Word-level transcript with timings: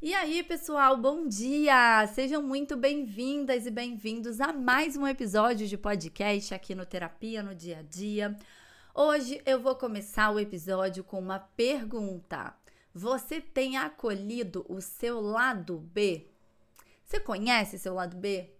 E 0.00 0.12
aí, 0.12 0.42
pessoal, 0.42 0.94
bom 0.94 1.26
dia! 1.26 2.06
Sejam 2.08 2.42
muito 2.42 2.76
bem-vindas 2.76 3.64
e 3.64 3.70
bem-vindos 3.70 4.42
a 4.42 4.52
mais 4.52 4.94
um 4.94 5.06
episódio 5.06 5.66
de 5.66 5.78
podcast 5.78 6.52
aqui 6.52 6.74
no 6.74 6.84
Terapia 6.84 7.42
no 7.42 7.54
Dia 7.54 7.78
a 7.78 7.82
Dia. 7.82 8.36
Hoje 8.94 9.40
eu 9.46 9.58
vou 9.58 9.74
começar 9.74 10.30
o 10.30 10.38
episódio 10.38 11.02
com 11.02 11.18
uma 11.18 11.38
pergunta. 11.38 12.54
Você 12.92 13.40
tem 13.40 13.78
acolhido 13.78 14.66
o 14.68 14.82
seu 14.82 15.18
lado 15.18 15.78
B? 15.78 16.26
Você 17.02 17.18
conhece 17.18 17.78
seu 17.78 17.94
lado 17.94 18.18
B? 18.18 18.50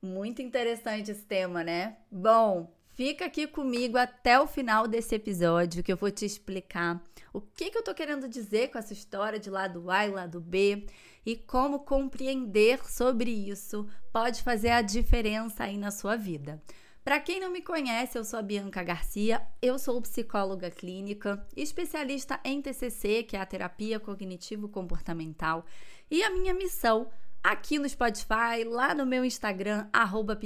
Muito 0.00 0.40
interessante 0.40 1.10
esse 1.10 1.24
tema, 1.24 1.64
né? 1.64 1.96
Bom, 2.08 2.72
Fica 2.96 3.26
aqui 3.26 3.46
comigo 3.46 3.98
até 3.98 4.40
o 4.40 4.46
final 4.46 4.88
desse 4.88 5.14
episódio 5.14 5.82
que 5.82 5.92
eu 5.92 5.98
vou 5.98 6.10
te 6.10 6.24
explicar 6.24 6.98
o 7.30 7.42
que, 7.42 7.70
que 7.70 7.76
eu 7.76 7.84
tô 7.84 7.92
querendo 7.92 8.26
dizer 8.26 8.70
com 8.70 8.78
essa 8.78 8.94
história 8.94 9.38
de 9.38 9.50
lado 9.50 9.90
A 9.90 10.06
e 10.06 10.10
lado 10.10 10.40
B 10.40 10.86
e 11.26 11.36
como 11.36 11.80
compreender 11.80 12.82
sobre 12.88 13.30
isso 13.30 13.86
pode 14.10 14.42
fazer 14.42 14.70
a 14.70 14.80
diferença 14.80 15.64
aí 15.64 15.76
na 15.76 15.90
sua 15.90 16.16
vida. 16.16 16.58
Para 17.04 17.20
quem 17.20 17.38
não 17.38 17.52
me 17.52 17.60
conhece, 17.60 18.16
eu 18.16 18.24
sou 18.24 18.38
a 18.38 18.42
Bianca 18.42 18.82
Garcia, 18.82 19.46
eu 19.60 19.78
sou 19.78 20.00
psicóloga 20.00 20.70
clínica, 20.70 21.46
especialista 21.54 22.40
em 22.42 22.62
TCC, 22.62 23.24
que 23.24 23.36
é 23.36 23.40
a 23.40 23.46
terapia 23.46 24.00
cognitivo 24.00 24.70
comportamental, 24.70 25.66
e 26.10 26.22
a 26.22 26.30
minha 26.30 26.54
missão 26.54 27.10
aqui 27.42 27.78
no 27.78 27.88
Spotify, 27.88 28.64
lá 28.66 28.94
no 28.94 29.06
meu 29.06 29.24
Instagram, 29.24 29.88
arroba 29.92 30.38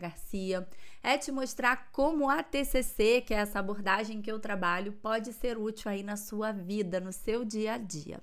Garcia, 0.00 0.68
é 1.02 1.16
te 1.16 1.32
mostrar 1.32 1.90
como 1.92 2.28
a 2.28 2.42
TCC, 2.42 3.22
que 3.22 3.32
é 3.32 3.38
essa 3.38 3.58
abordagem 3.58 4.20
que 4.20 4.30
eu 4.30 4.38
trabalho, 4.38 4.92
pode 4.92 5.32
ser 5.32 5.56
útil 5.56 5.90
aí 5.90 6.02
na 6.02 6.16
sua 6.16 6.52
vida, 6.52 7.00
no 7.00 7.12
seu 7.12 7.44
dia 7.44 7.74
a 7.74 7.78
dia. 7.78 8.20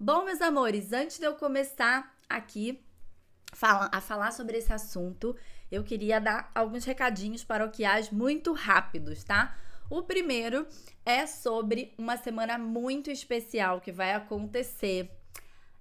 Bom, 0.00 0.24
meus 0.24 0.40
amores, 0.40 0.92
antes 0.92 1.18
de 1.18 1.26
eu 1.26 1.34
começar 1.34 2.14
aqui 2.28 2.80
a 3.60 4.00
falar 4.00 4.32
sobre 4.32 4.58
esse 4.58 4.72
assunto, 4.72 5.34
eu 5.70 5.82
queria 5.82 6.20
dar 6.20 6.50
alguns 6.54 6.84
recadinhos 6.84 7.44
paroquiais 7.44 8.10
muito 8.10 8.52
rápidos, 8.52 9.24
tá? 9.24 9.56
O 9.90 10.02
primeiro 10.02 10.66
é 11.04 11.26
sobre 11.26 11.94
uma 11.96 12.16
semana 12.16 12.58
muito 12.58 13.10
especial 13.10 13.80
que 13.80 13.90
vai 13.90 14.12
acontecer 14.12 15.10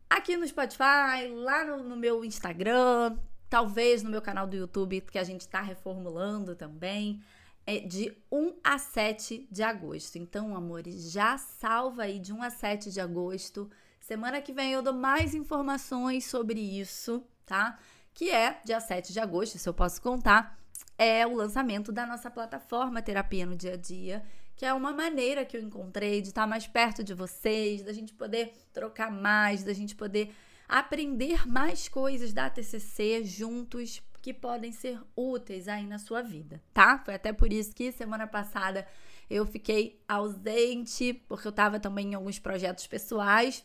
aqui 0.09 0.38
no 0.38 0.47
Spotify, 0.47 1.27
lá 1.33 1.66
no, 1.66 1.83
no 1.83 1.95
meu 1.95 2.23
Instagram, 2.23 3.17
talvez 3.50 4.03
no 4.03 4.09
meu 4.09 4.22
canal 4.22 4.47
do 4.47 4.55
YouTube, 4.55 5.02
que 5.02 5.19
a 5.19 5.23
gente 5.23 5.41
está 5.41 5.61
reformulando 5.61 6.55
também, 6.55 7.22
é 7.66 7.80
de 7.80 8.16
1 8.31 8.59
a 8.64 8.77
7 8.77 9.47
de 9.52 9.61
agosto. 9.61 10.17
Então, 10.17 10.55
amores, 10.55 11.11
já 11.11 11.38
salva 11.38 12.03
aí 12.03 12.19
de 12.19 12.31
1 12.33 12.41
a 12.44 12.49
7 12.49 12.91
de 12.91 13.02
agosto. 13.02 13.69
Semana 13.99 14.41
que 14.41 14.53
vem 14.53 14.72
eu 14.72 14.81
dou 14.81 14.94
mais 14.94 15.36
informações 15.36 16.25
sobre 16.25 16.59
isso, 16.61 17.23
tá? 17.45 17.77
Que 18.14 18.31
é 18.31 18.61
dia 18.64 18.80
7 18.80 19.11
de 19.11 19.19
agosto, 19.19 19.58
se 19.58 19.67
eu 19.67 19.73
posso 19.73 20.02
contar, 20.02 20.58
é 20.97 21.27
o 21.27 21.36
lançamento 21.36 21.92
da 21.92 22.05
nossa 22.05 22.31
plataforma 22.31 23.02
Terapia 23.02 23.45
no 23.45 23.55
Dia 23.55 23.73
a 23.73 23.77
Dia, 23.77 24.23
que 24.58 24.66
é 24.66 24.73
uma 24.73 24.91
maneira 24.91 25.45
que 25.45 25.55
eu 25.55 25.61
encontrei 25.61 26.19
de 26.19 26.30
estar 26.30 26.47
mais 26.47 26.66
perto 26.66 27.03
de 27.03 27.13
vocês, 27.13 27.83
da 27.83 27.94
gente 27.94 28.11
poder 28.11 28.52
trocar 28.73 29.11
mais, 29.11 29.64
da 29.64 29.72
gente 29.72 29.95
poder 29.95 30.33
aprender 30.67 31.47
mais 31.47 31.88
coisas 31.88 32.33
da 32.33 32.49
TCC 32.49 33.23
juntos 33.23 34.02
que 34.19 34.33
podem 34.33 34.72
ser 34.72 34.99
úteis 35.16 35.67
aí 35.67 35.86
na 35.86 35.99
sua 35.99 36.23
vida, 36.23 36.61
tá? 36.73 36.97
Foi 37.05 37.14
até 37.14 37.31
por 37.31 37.53
isso 37.53 37.73
que 37.73 37.91
semana 37.91 38.25
passada 38.25 38.86
eu 39.30 39.45
fiquei 39.45 40.02
ausente, 40.08 41.14
porque 41.27 41.47
eu 41.47 41.52
estava 41.52 41.80
também 41.80 42.11
em 42.11 42.16
alguns 42.16 42.39
projetos 42.39 42.88
pessoais 42.88 43.64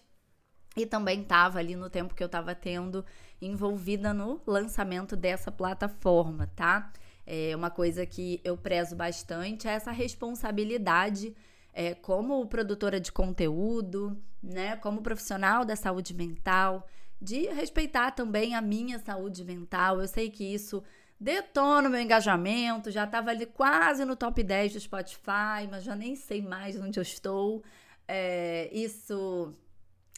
e 0.77 0.85
também 0.85 1.23
estava 1.23 1.59
ali 1.59 1.75
no 1.75 1.89
tempo 1.89 2.15
que 2.15 2.23
eu 2.23 2.27
estava 2.27 2.55
tendo 2.55 3.05
envolvida 3.41 4.13
no 4.13 4.43
lançamento 4.47 5.17
dessa 5.17 5.51
plataforma, 5.51 6.47
tá? 6.55 6.93
É 7.27 7.55
uma 7.55 7.71
coisa 7.71 8.05
que 8.05 8.41
eu 8.45 8.57
prezo 8.57 8.97
bastante 8.97 9.69
é 9.69 9.73
essa 9.73 9.91
responsabilidade 9.93 11.35
é, 11.73 11.95
como 11.95 12.47
produtora 12.47 13.01
de 13.01 13.11
conteúdo, 13.11 14.21
né, 14.43 14.77
como 14.77 15.03
profissional 15.03 15.65
da 15.65 15.77
saúde 15.77 16.15
mental, 16.15 16.87
de 17.21 17.47
respeitar 17.49 18.11
também 18.11 18.55
a 18.55 18.61
minha 18.61 18.99
saúde 18.99 19.45
mental. 19.45 20.01
Eu 20.01 20.09
sei 20.09 20.29
que 20.29 20.45
isso 20.45 20.83
detona 21.19 21.89
o 21.89 21.91
meu 21.91 22.01
engajamento, 22.01 22.91
já 22.91 23.05
estava 23.05 23.31
ali 23.31 23.47
quase 23.47 24.05
no 24.05 24.17
top 24.17 24.43
10 24.43 24.73
do 24.73 24.81
Spotify, 24.81 25.69
mas 25.71 25.85
já 25.85 25.95
nem 25.95 26.17
sei 26.17 26.43
mais 26.43 26.77
onde 26.77 26.99
eu 26.99 27.03
estou. 27.03 27.63
É, 28.09 28.69
isso 28.73 29.55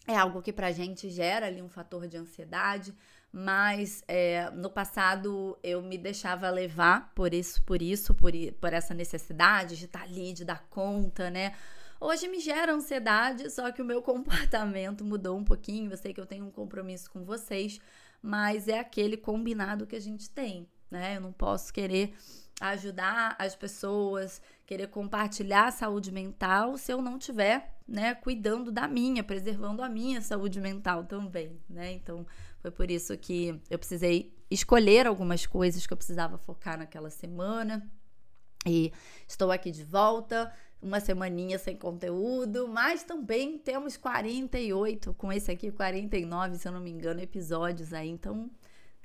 é 0.06 0.16
algo 0.16 0.40
que 0.40 0.52
pra 0.52 0.72
gente 0.72 1.10
gera 1.10 1.46
ali 1.46 1.60
um 1.60 1.68
fator 1.68 2.06
de 2.08 2.16
ansiedade, 2.16 2.94
mas 3.36 4.04
é, 4.06 4.48
no 4.50 4.70
passado 4.70 5.58
eu 5.60 5.82
me 5.82 5.98
deixava 5.98 6.48
levar 6.50 7.12
por 7.16 7.34
isso, 7.34 7.60
por 7.64 7.82
isso, 7.82 8.14
por, 8.14 8.30
por 8.60 8.72
essa 8.72 8.94
necessidade 8.94 9.76
de 9.76 9.86
estar 9.86 9.98
tá 9.98 10.04
ali, 10.04 10.32
de 10.32 10.44
dar 10.44 10.64
conta, 10.70 11.28
né? 11.30 11.52
Hoje 12.00 12.28
me 12.28 12.38
gera 12.38 12.72
ansiedade, 12.72 13.50
só 13.50 13.72
que 13.72 13.82
o 13.82 13.84
meu 13.84 14.00
comportamento 14.02 15.04
mudou 15.04 15.36
um 15.36 15.42
pouquinho. 15.42 15.90
Eu 15.90 15.96
sei 15.96 16.14
que 16.14 16.20
eu 16.20 16.26
tenho 16.26 16.44
um 16.44 16.50
compromisso 16.52 17.10
com 17.10 17.24
vocês, 17.24 17.80
mas 18.22 18.68
é 18.68 18.78
aquele 18.78 19.16
combinado 19.16 19.84
que 19.84 19.96
a 19.96 20.00
gente 20.00 20.30
tem, 20.30 20.68
né? 20.88 21.16
Eu 21.16 21.20
não 21.20 21.32
posso 21.32 21.72
querer 21.72 22.14
ajudar 22.60 23.34
as 23.36 23.56
pessoas, 23.56 24.40
querer 24.64 24.86
compartilhar 24.86 25.66
a 25.66 25.72
saúde 25.72 26.12
mental 26.12 26.78
se 26.78 26.92
eu 26.92 27.02
não 27.02 27.18
tiver, 27.18 27.74
né, 27.86 28.14
cuidando 28.14 28.70
da 28.70 28.86
minha, 28.86 29.24
preservando 29.24 29.82
a 29.82 29.88
minha 29.88 30.22
saúde 30.22 30.60
mental 30.60 31.02
também, 31.02 31.60
né? 31.68 31.92
Então, 31.92 32.24
foi 32.64 32.70
por 32.70 32.90
isso 32.90 33.14
que 33.18 33.60
eu 33.68 33.78
precisei 33.78 34.34
escolher 34.50 35.06
algumas 35.06 35.44
coisas 35.44 35.86
que 35.86 35.92
eu 35.92 35.96
precisava 35.98 36.38
focar 36.38 36.78
naquela 36.78 37.10
semana. 37.10 37.86
E 38.66 38.90
estou 39.28 39.52
aqui 39.52 39.70
de 39.70 39.84
volta, 39.84 40.50
uma 40.80 40.98
semaninha 40.98 41.58
sem 41.58 41.76
conteúdo, 41.76 42.66
mas 42.66 43.02
também 43.02 43.58
temos 43.58 43.98
48, 43.98 45.12
com 45.12 45.30
esse 45.30 45.52
aqui 45.52 45.70
49, 45.70 46.56
se 46.56 46.66
eu 46.66 46.72
não 46.72 46.80
me 46.80 46.90
engano, 46.90 47.20
episódios 47.20 47.92
aí. 47.92 48.08
Então 48.08 48.50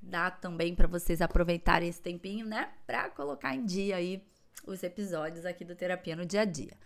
dá 0.01 0.31
também 0.31 0.73
para 0.73 0.87
vocês 0.87 1.21
aproveitarem 1.21 1.89
esse 1.89 2.01
tempinho, 2.01 2.45
né, 2.45 2.69
para 2.87 3.09
colocar 3.09 3.53
em 3.53 3.65
dia 3.65 3.97
aí 3.97 4.23
os 4.65 4.81
episódios 4.83 5.45
aqui 5.45 5.65
do 5.65 5.75
Terapia 5.75 6.15
no 6.15 6.25
Dia 6.25 6.43
a 6.43 6.45
Dia. 6.45 6.77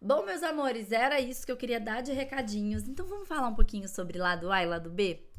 Bom, 0.00 0.24
meus 0.24 0.44
amores, 0.44 0.92
era 0.92 1.20
isso 1.20 1.44
que 1.44 1.50
eu 1.50 1.56
queria 1.56 1.80
dar 1.80 2.02
de 2.02 2.12
recadinhos. 2.12 2.86
Então 2.86 3.04
vamos 3.04 3.26
falar 3.26 3.48
um 3.48 3.54
pouquinho 3.56 3.88
sobre 3.88 4.16
lado 4.16 4.52
A 4.52 4.62
e 4.62 4.66
lado 4.66 4.88
B? 4.88 5.29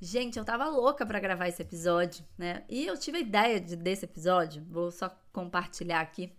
Gente, 0.00 0.38
eu 0.38 0.44
tava 0.44 0.68
louca 0.68 1.04
para 1.04 1.18
gravar 1.18 1.48
esse 1.48 1.60
episódio, 1.60 2.24
né? 2.36 2.62
E 2.68 2.86
eu 2.86 2.96
tive 2.96 3.18
a 3.18 3.20
ideia 3.20 3.60
de, 3.60 3.74
desse 3.74 4.04
episódio, 4.04 4.64
vou 4.70 4.92
só 4.92 5.10
compartilhar 5.32 6.00
aqui 6.00 6.32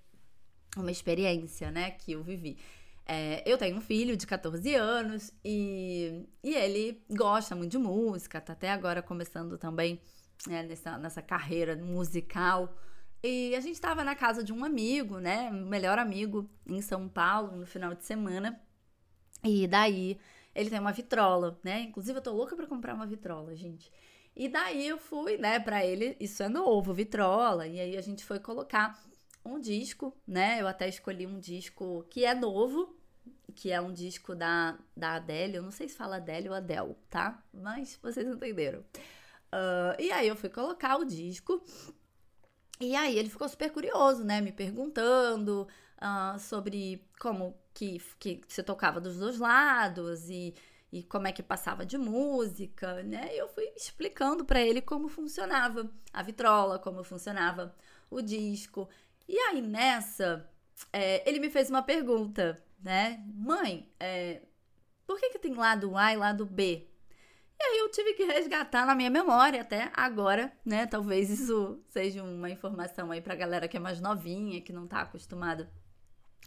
uma 0.78 0.92
experiência, 0.92 1.70
né, 1.70 1.92
que 1.92 2.14
eu 2.14 2.24
vivi. 2.24 2.58
É, 3.06 3.44
eu 3.46 3.58
tenho 3.58 3.76
um 3.76 3.82
filho 3.82 4.16
de 4.16 4.26
14 4.28 4.76
anos 4.76 5.34
e, 5.44 6.26
e 6.44 6.54
ele 6.56 7.04
gosta 7.10 7.56
muito 7.56 7.72
de 7.72 7.78
música, 7.78 8.40
tá 8.40 8.54
até 8.54 8.70
agora 8.70 9.02
começando 9.02 9.58
também 9.58 10.00
né, 10.48 10.64
nessa, 10.64 10.98
nessa 10.98 11.22
carreira 11.22 11.76
musical. 11.76 12.78
E 13.22 13.54
a 13.56 13.60
gente 13.60 13.74
estava 13.74 14.04
na 14.04 14.16
casa 14.16 14.42
de 14.44 14.54
um 14.54 14.64
amigo, 14.64 15.20
né, 15.20 15.50
melhor 15.52 16.00
amigo, 16.00 16.50
em 16.66 16.82
São 16.82 17.10
Paulo, 17.10 17.58
no 17.58 17.66
final 17.66 17.94
de 17.94 18.06
semana. 18.06 18.58
E 19.44 19.68
daí 19.68 20.18
ele 20.60 20.70
tem 20.70 20.80
uma 20.80 20.92
vitrola, 20.92 21.60
né? 21.64 21.82
Inclusive, 21.82 22.18
eu 22.18 22.22
tô 22.22 22.32
louca 22.32 22.56
pra 22.56 22.68
comprar 22.68 22.94
uma 22.94 23.06
vitrola, 23.06 23.56
gente. 23.56 23.92
E 24.36 24.48
daí 24.48 24.88
eu 24.88 24.98
fui, 24.98 25.38
né, 25.38 25.60
pra 25.60 25.86
ele, 25.86 26.16
isso 26.20 26.42
é 26.44 26.50
novo, 26.50 26.94
vitrola. 26.94 27.68
E 27.68 27.80
aí 27.80 27.98
a 27.98 28.02
gente 28.02 28.24
foi 28.24 28.40
colocar 28.40 29.02
um 29.44 29.60
disco, 29.60 30.16
né? 30.28 30.62
Eu 30.62 30.68
até 30.68 30.88
escolhi 30.88 31.26
um 31.26 31.40
disco 31.40 32.06
que 32.10 32.26
é 32.26 32.34
novo, 32.34 32.96
que 33.56 33.72
é 33.72 33.82
um 33.82 33.92
disco 33.92 34.36
da, 34.36 34.78
da 34.96 35.14
Adele. 35.16 35.56
Eu 35.56 35.64
não 35.64 35.72
sei 35.72 35.90
se 35.90 35.96
fala 35.96 36.18
Adele 36.18 36.50
ou 36.50 36.56
Adele, 36.56 36.96
tá? 37.10 37.44
Mas 37.54 37.98
vocês 38.02 38.28
entenderam. 38.28 38.80
Uh, 38.80 40.00
e 40.00 40.12
aí 40.12 40.28
eu 40.28 40.36
fui 40.36 40.50
colocar 40.50 40.98
o 40.98 41.06
disco. 41.06 41.62
E 42.80 42.96
aí 42.96 43.18
ele 43.18 43.30
ficou 43.30 43.50
super 43.50 43.72
curioso, 43.72 44.24
né? 44.24 44.40
Me 44.42 44.52
perguntando 44.52 45.68
uh, 46.02 46.40
sobre 46.40 47.06
como 47.20 47.58
que, 47.80 48.36
que 48.36 48.42
você 48.48 48.62
tocava 48.62 49.00
dos 49.00 49.18
dois 49.18 49.40
lados 49.40 50.30
e, 50.30 50.54
e 50.92 51.04
como 51.04 51.28
é 51.28 51.32
que 51.32 51.42
passava 51.42 51.86
de 51.86 51.98
música, 51.98 53.02
né? 53.04 53.34
E 53.34 53.38
eu 53.38 53.48
fui 53.48 53.66
explicando 53.76 54.44
para 54.44 54.62
ele 54.62 54.82
como 54.82 55.08
funcionava 55.08 55.90
a 56.12 56.22
vitrola, 56.22 56.78
como 56.80 57.04
funcionava 57.04 57.74
o 58.10 58.22
disco. 58.22 58.90
E 59.28 59.38
aí 59.38 59.62
nessa, 59.62 60.50
é, 60.92 61.28
ele 61.30 61.40
me 61.40 61.50
fez 61.50 61.70
uma 61.70 61.82
pergunta, 61.82 62.62
né? 62.82 63.24
Mãe, 63.34 63.90
é, 64.00 64.42
por 65.08 65.20
que, 65.20 65.30
que 65.30 65.40
tem 65.40 65.54
lado 65.54 65.96
A 65.98 66.14
e 66.14 66.18
lado 66.18 66.46
B? 66.46 66.88
E 67.62 67.64
aí 67.64 67.80
eu 67.80 67.92
tive 67.92 68.14
que 68.14 68.24
resgatar 68.26 68.86
na 68.86 68.96
minha 68.96 69.10
memória 69.10 69.62
até 69.62 69.92
agora, 69.94 70.52
né? 70.66 70.86
Talvez 70.88 71.30
isso 71.30 71.82
seja 71.90 72.24
uma 72.24 72.50
informação 72.50 73.12
aí 73.12 73.22
pra 73.22 73.36
galera 73.36 73.68
que 73.68 73.78
é 73.78 73.80
mais 73.80 74.02
novinha, 74.02 74.62
que 74.62 74.72
não 74.74 74.88
tá 74.88 75.02
acostumada 75.02 75.70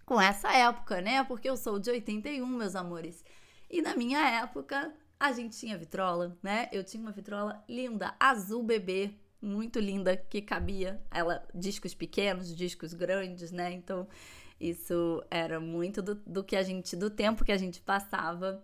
com 0.04 0.20
essa 0.20 0.52
época, 0.52 1.00
né? 1.00 1.24
Porque 1.24 1.48
eu 1.48 1.56
sou 1.56 1.78
de 1.78 1.90
81, 1.90 2.46
meus 2.46 2.74
amores. 2.74 3.24
E 3.70 3.80
na 3.80 3.96
minha 3.96 4.20
época, 4.42 4.92
a 5.18 5.32
gente 5.32 5.58
tinha 5.58 5.78
vitrola, 5.78 6.36
né? 6.42 6.68
Eu 6.72 6.84
tinha 6.84 7.00
uma 7.00 7.12
vitrola 7.12 7.62
linda, 7.68 8.14
azul 8.18 8.62
bebê, 8.62 9.14
muito 9.40 9.78
linda, 9.80 10.16
que 10.16 10.42
cabia 10.42 11.02
ela 11.10 11.46
discos 11.54 11.94
pequenos, 11.94 12.54
discos 12.54 12.92
grandes, 12.92 13.50
né? 13.50 13.72
Então, 13.72 14.06
isso 14.60 15.24
era 15.30 15.58
muito 15.58 16.00
do, 16.00 16.14
do 16.14 16.44
que 16.44 16.54
a 16.54 16.62
gente, 16.62 16.94
do 16.94 17.10
tempo 17.10 17.44
que 17.44 17.52
a 17.52 17.56
gente 17.56 17.80
passava 17.80 18.62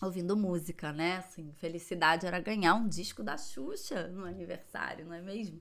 ouvindo 0.00 0.36
música, 0.36 0.92
né? 0.92 1.18
Assim, 1.18 1.52
felicidade 1.54 2.26
era 2.26 2.40
ganhar 2.40 2.74
um 2.74 2.88
disco 2.88 3.22
da 3.22 3.36
Xuxa 3.36 4.08
no 4.08 4.24
aniversário, 4.24 5.06
não 5.06 5.14
é 5.14 5.20
mesmo? 5.20 5.60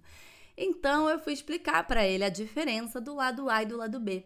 Então 0.57 1.09
eu 1.09 1.19
fui 1.19 1.33
explicar 1.33 1.85
para 1.87 2.05
ele 2.05 2.23
a 2.23 2.29
diferença 2.29 3.01
do 3.01 3.15
lado 3.15 3.49
A 3.49 3.63
e 3.63 3.65
do 3.65 3.77
lado 3.77 3.99
B. 3.99 4.25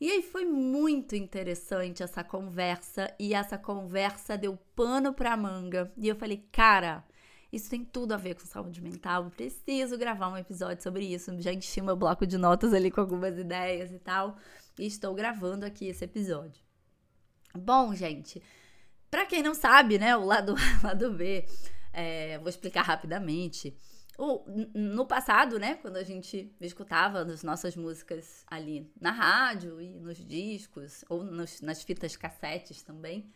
E 0.00 0.10
aí 0.10 0.22
foi 0.22 0.44
muito 0.44 1.14
interessante 1.14 2.02
essa 2.02 2.24
conversa 2.24 3.14
e 3.18 3.34
essa 3.34 3.56
conversa 3.56 4.36
deu 4.36 4.58
pano 4.74 5.14
para 5.14 5.36
manga. 5.36 5.92
E 5.96 6.08
eu 6.08 6.16
falei, 6.16 6.44
cara, 6.50 7.04
isso 7.52 7.68
tem 7.68 7.84
tudo 7.84 8.12
a 8.12 8.16
ver 8.16 8.34
com 8.34 8.46
saúde 8.46 8.80
mental. 8.80 9.30
Preciso 9.30 9.98
gravar 9.98 10.28
um 10.28 10.36
episódio 10.36 10.82
sobre 10.82 11.04
isso. 11.04 11.30
Já 11.40 11.52
enchi 11.52 11.80
meu 11.80 11.94
bloco 11.94 12.26
de 12.26 12.38
notas 12.38 12.72
ali 12.72 12.90
com 12.90 13.00
algumas 13.00 13.38
ideias 13.38 13.92
e 13.92 13.98
tal. 13.98 14.36
E 14.78 14.86
estou 14.86 15.14
gravando 15.14 15.66
aqui 15.66 15.86
esse 15.86 16.04
episódio. 16.04 16.62
Bom, 17.54 17.94
gente, 17.94 18.42
para 19.10 19.26
quem 19.26 19.42
não 19.42 19.54
sabe, 19.54 19.98
né, 19.98 20.16
o 20.16 20.24
lado 20.24 20.54
A, 20.56 20.86
lado 20.88 21.12
B, 21.12 21.44
é, 21.92 22.38
vou 22.38 22.48
explicar 22.48 22.82
rapidamente. 22.82 23.76
No 24.74 25.06
passado, 25.06 25.58
né, 25.58 25.76
quando 25.76 25.96
a 25.96 26.02
gente 26.02 26.54
escutava 26.60 27.22
as 27.22 27.42
nossas 27.42 27.74
músicas 27.74 28.44
ali 28.46 28.92
na 29.00 29.10
rádio 29.10 29.80
e 29.80 29.98
nos 29.98 30.18
discos, 30.24 31.04
ou 31.08 31.24
nos, 31.24 31.60
nas 31.60 31.82
fitas 31.82 32.16
cassetes 32.16 32.82
também, 32.82 33.32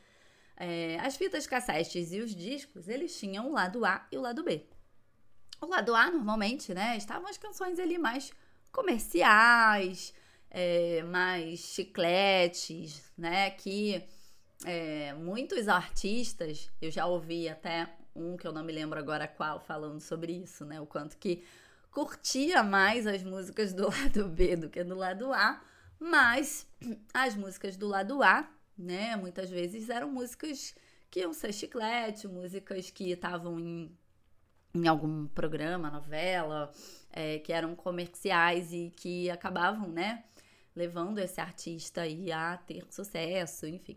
é, 0.56 0.99
as 1.00 1.17
fitas 1.17 1.46
cassetes 1.46 2.12
e 2.12 2.20
os 2.20 2.34
discos, 2.34 2.88
eles 2.88 3.19
tinham 3.19 3.49
o 3.49 3.52
lado 3.52 3.84
A 3.84 4.06
e 4.12 4.17
o 4.17 4.20
lado 4.20 4.43
B. 4.43 4.64
O 5.61 5.67
lado 5.67 5.94
A, 5.94 6.11
normalmente, 6.11 6.75
né, 6.75 6.96
estavam 6.96 7.28
as 7.28 7.38
canções 7.38 7.78
ali 7.78 7.99
mais 7.99 8.31
comerciais, 8.70 10.12
é, 10.50 11.02
mais 11.05 11.61
chicletes, 11.61 13.12
né, 13.17 13.50
que 13.50 14.06
é, 14.64 15.12
muitos 15.14 15.69
artistas, 15.69 16.70
eu 16.81 16.90
já 16.90 17.06
ouvi 17.06 17.49
até 17.49 17.88
um 18.17 18.37
que 18.37 18.47
eu 18.47 18.53
não 18.53 18.65
me 18.65 18.73
lembro 18.73 18.99
agora 18.99 19.29
qual, 19.29 19.61
falando 19.61 20.01
sobre 20.01 20.33
isso, 20.33 20.65
né? 20.65 20.81
O 20.81 20.87
quanto 20.87 21.17
que 21.17 21.45
curtia 21.91 22.63
mais 22.63 23.07
as 23.07 23.23
músicas 23.23 23.73
do 23.73 23.85
lado 23.89 24.29
B 24.29 24.57
do 24.57 24.69
que 24.69 24.85
do 24.85 24.95
lado 24.95 25.33
A, 25.33 25.63
mas 25.99 26.67
as 27.15 27.35
músicas 27.35 27.77
do 27.77 27.87
lado 27.87 28.23
A, 28.23 28.49
né, 28.77 29.17
muitas 29.17 29.49
vezes 29.49 29.89
eram 29.89 30.11
músicas 30.11 30.75
que 31.11 31.21
iam 31.21 31.33
ser 31.33 31.53
chiclete, 31.55 32.29
músicas 32.29 32.91
que 32.91 33.11
estavam 33.11 33.59
em, 33.59 33.97
em 34.75 34.87
algum 34.87 35.27
programa, 35.29 35.91
novela, 35.91 36.71
é, 37.11 37.39
que 37.39 37.53
eram 37.53 37.75
comerciais 37.75 38.73
e 38.73 38.93
que 38.95 39.31
acabavam, 39.31 39.89
né, 39.89 40.25
levando 40.75 41.19
esse 41.19 41.41
artista 41.41 42.03
aí 42.03 42.31
a 42.31 42.59
ter 42.59 42.85
sucesso, 42.91 43.67
enfim. 43.67 43.97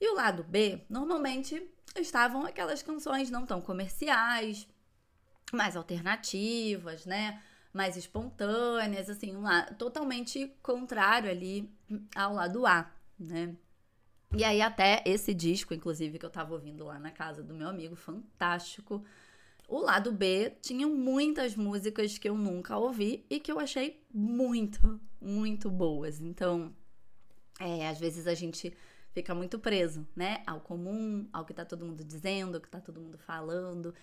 E 0.00 0.08
o 0.10 0.14
lado 0.14 0.44
B, 0.44 0.84
normalmente 0.88 1.62
estavam 1.94 2.44
aquelas 2.44 2.82
canções 2.82 3.30
não 3.30 3.46
tão 3.46 3.60
comerciais, 3.60 4.68
mais 5.52 5.76
alternativas, 5.76 7.06
né? 7.06 7.42
Mais 7.72 7.96
espontâneas, 7.96 9.08
assim, 9.08 9.36
um 9.36 9.42
lado 9.42 9.76
totalmente 9.76 10.52
contrário 10.62 11.30
ali 11.30 11.70
ao 12.14 12.34
lado 12.34 12.66
A, 12.66 12.90
né? 13.18 13.54
E 14.36 14.44
aí 14.44 14.60
até 14.60 15.02
esse 15.06 15.32
disco, 15.32 15.72
inclusive, 15.72 16.18
que 16.18 16.26
eu 16.26 16.30
tava 16.30 16.52
ouvindo 16.52 16.84
lá 16.84 16.98
na 16.98 17.10
casa 17.10 17.42
do 17.42 17.54
meu 17.54 17.68
amigo, 17.68 17.94
fantástico. 17.94 19.04
O 19.68 19.78
lado 19.78 20.12
B 20.12 20.52
tinha 20.60 20.86
muitas 20.86 21.56
músicas 21.56 22.18
que 22.18 22.28
eu 22.28 22.36
nunca 22.36 22.76
ouvi 22.76 23.24
e 23.30 23.40
que 23.40 23.50
eu 23.50 23.58
achei 23.58 24.02
muito, 24.12 25.00
muito 25.20 25.70
boas. 25.70 26.20
Então, 26.20 26.74
é, 27.58 27.88
às 27.88 27.98
vezes 27.98 28.26
a 28.26 28.34
gente 28.34 28.76
fica 29.16 29.34
muito 29.34 29.58
preso, 29.58 30.06
né? 30.14 30.42
Ao 30.46 30.60
comum, 30.60 31.26
ao 31.32 31.46
que 31.46 31.54
tá 31.54 31.64
todo 31.64 31.86
mundo 31.86 32.04
dizendo, 32.04 32.56
ao 32.56 32.60
que 32.60 32.68
tá 32.68 32.82
todo 32.82 33.00
mundo 33.00 33.16
falando. 33.16 33.94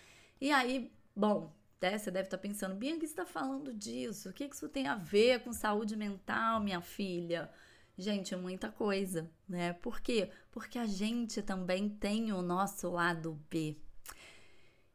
E 0.42 0.51
aí, 0.51 0.92
bom, 1.15 1.54
né, 1.80 2.00
você 2.00 2.10
deve 2.10 2.25
estar 2.25 2.38
tá 2.38 2.42
pensando, 2.42 2.74
Bianca, 2.74 3.06
você 3.06 3.13
tá 3.13 3.24
falando 3.24 3.71
disso? 3.75 4.30
O 4.30 4.33
que 4.33 4.45
isso 4.45 4.68
tem 4.68 4.88
a 4.88 4.95
ver 4.95 5.44
com 5.44 5.54
saúde 5.54 5.95
mental, 5.95 6.60
minha 6.60 6.81
filha? 6.81 7.48
Gente, 7.95 8.33
é 8.33 8.38
muita 8.38 8.71
coisa, 8.71 9.30
né? 9.48 9.74
Por 9.74 10.01
quê? 10.01 10.31
Porque 10.51 10.80
a 10.80 10.88
gente 10.88 11.44
também 11.44 11.88
tem 11.88 12.33
o 12.33 12.42
nosso 12.42 12.89
lado 12.89 13.39
B. 13.51 13.77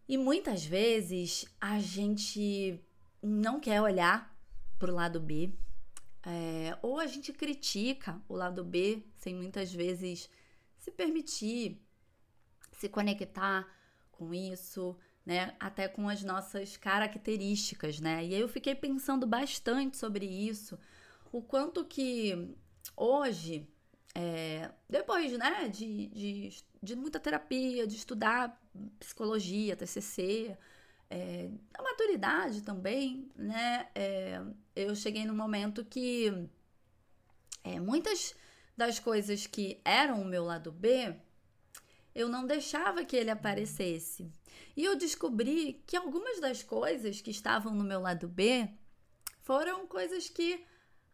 E 0.08 0.18
muitas 0.18 0.64
vezes 0.64 1.46
a 1.60 1.78
gente 1.78 2.82
não 3.22 3.60
quer 3.60 3.80
olhar 3.80 4.36
pro 4.80 4.92
lado 4.92 5.20
B, 5.20 5.52
é, 6.30 6.76
ou 6.82 7.00
a 7.00 7.06
gente 7.06 7.32
critica 7.32 8.20
o 8.28 8.36
lado 8.36 8.62
B 8.62 9.02
sem 9.16 9.34
muitas 9.34 9.72
vezes 9.72 10.28
se 10.76 10.90
permitir 10.90 11.80
se 12.70 12.86
conectar 12.86 13.66
com 14.12 14.34
isso, 14.34 14.94
né? 15.24 15.56
Até 15.58 15.88
com 15.88 16.06
as 16.06 16.22
nossas 16.22 16.76
características, 16.76 17.98
né? 17.98 18.26
E 18.26 18.34
aí 18.34 18.40
eu 18.40 18.48
fiquei 18.48 18.74
pensando 18.74 19.26
bastante 19.26 19.96
sobre 19.96 20.26
isso, 20.26 20.78
o 21.32 21.40
quanto 21.40 21.82
que 21.82 22.54
hoje, 22.94 23.66
é, 24.14 24.70
depois, 24.88 25.32
né, 25.32 25.66
de, 25.68 26.08
de, 26.08 26.64
de 26.82 26.94
muita 26.94 27.18
terapia, 27.18 27.86
de 27.86 27.96
estudar 27.96 28.60
psicologia, 29.00 29.74
TCC, 29.76 30.58
é, 31.10 31.48
a 31.74 31.82
maturidade 31.82 32.62
também, 32.62 33.30
né? 33.34 33.88
É, 33.94 34.42
eu 34.76 34.94
cheguei 34.94 35.24
no 35.24 35.34
momento 35.34 35.84
que 35.84 36.48
é, 37.64 37.80
muitas 37.80 38.34
das 38.76 38.98
coisas 38.98 39.46
que 39.46 39.80
eram 39.84 40.22
o 40.22 40.24
meu 40.24 40.44
lado 40.44 40.70
B, 40.70 41.14
eu 42.14 42.28
não 42.28 42.46
deixava 42.46 43.04
que 43.04 43.16
ele 43.16 43.30
aparecesse. 43.30 44.30
E 44.76 44.84
eu 44.84 44.96
descobri 44.96 45.82
que 45.86 45.96
algumas 45.96 46.40
das 46.40 46.62
coisas 46.62 47.20
que 47.20 47.30
estavam 47.30 47.74
no 47.74 47.84
meu 47.84 48.00
lado 48.00 48.28
B 48.28 48.68
foram 49.40 49.86
coisas 49.86 50.28
que 50.28 50.64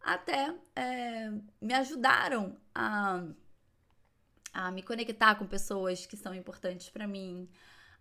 até 0.00 0.54
é, 0.76 1.30
me 1.60 1.72
ajudaram 1.72 2.56
a, 2.74 3.24
a 4.52 4.70
me 4.70 4.82
conectar 4.82 5.34
com 5.36 5.46
pessoas 5.46 6.04
que 6.04 6.16
são 6.16 6.34
importantes 6.34 6.90
para 6.90 7.06
mim, 7.06 7.48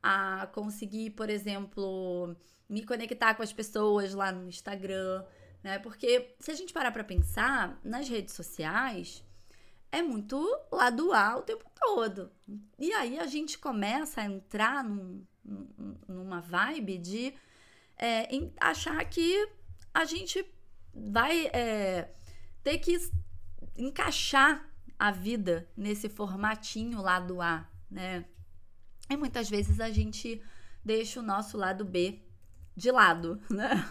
a 0.03 0.47
conseguir, 0.53 1.11
por 1.11 1.29
exemplo, 1.29 2.35
me 2.69 2.85
conectar 2.85 3.33
com 3.35 3.41
as 3.41 3.53
pessoas 3.53 4.13
lá 4.13 4.31
no 4.31 4.49
Instagram, 4.49 5.23
né? 5.63 5.79
Porque 5.79 6.35
se 6.39 6.51
a 6.51 6.53
gente 6.53 6.73
parar 6.73 6.91
para 6.91 7.05
pensar, 7.05 7.79
nas 7.83 8.09
redes 8.09 8.33
sociais 8.33 9.23
é 9.89 10.01
muito 10.01 10.37
lado 10.71 11.13
A 11.13 11.37
o 11.37 11.41
tempo 11.41 11.65
todo. 11.73 12.31
E 12.77 12.91
aí 12.93 13.17
a 13.17 13.27
gente 13.27 13.57
começa 13.57 14.21
a 14.21 14.25
entrar 14.25 14.83
num, 14.83 15.25
numa 16.07 16.41
vibe 16.41 16.97
de 16.97 17.33
é, 17.97 18.27
achar 18.59 19.03
que 19.05 19.47
a 19.93 20.03
gente 20.03 20.45
vai 20.93 21.47
é, 21.47 22.11
ter 22.63 22.79
que 22.79 22.97
encaixar 23.77 24.67
a 24.97 25.11
vida 25.11 25.69
nesse 25.77 26.09
formatinho 26.09 27.01
lado 27.01 27.41
A, 27.41 27.69
né? 27.89 28.25
E 29.09 29.17
muitas 29.17 29.49
vezes 29.49 29.79
a 29.79 29.89
gente 29.89 30.41
deixa 30.83 31.19
o 31.19 31.23
nosso 31.23 31.57
lado 31.57 31.85
B 31.85 32.21
de 32.75 32.91
lado, 32.91 33.39
né? 33.49 33.87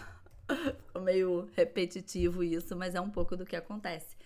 Ficou 0.48 1.02
meio 1.02 1.48
repetitivo 1.54 2.42
isso, 2.42 2.76
mas 2.76 2.94
é 2.94 3.00
um 3.00 3.10
pouco 3.10 3.36
do 3.36 3.46
que 3.46 3.56
acontece. 3.56 4.16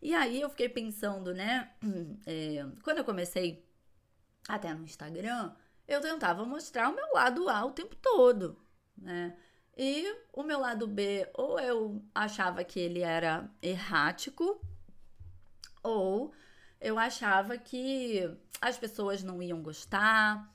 E 0.00 0.14
aí 0.14 0.40
eu 0.40 0.48
fiquei 0.48 0.68
pensando, 0.68 1.34
né? 1.34 1.70
É, 2.26 2.64
quando 2.82 2.98
eu 2.98 3.04
comecei 3.04 3.66
até 4.48 4.72
no 4.72 4.84
Instagram, 4.84 5.52
eu 5.86 6.00
tentava 6.00 6.44
mostrar 6.44 6.90
o 6.90 6.94
meu 6.94 7.12
lado 7.12 7.48
A 7.48 7.64
o 7.64 7.72
tempo 7.72 7.96
todo, 7.96 8.58
né? 8.96 9.36
E 9.76 10.04
o 10.32 10.42
meu 10.42 10.58
lado 10.58 10.86
B, 10.86 11.28
ou 11.34 11.58
eu 11.60 12.02
achava 12.14 12.64
que 12.64 12.80
ele 12.80 13.00
era 13.00 13.48
errático, 13.62 14.60
ou 15.82 16.32
eu 16.80 16.98
achava 16.98 17.58
que 17.58 18.22
as 18.60 18.78
pessoas 18.78 19.22
não 19.22 19.42
iam 19.42 19.62
gostar. 19.62 20.54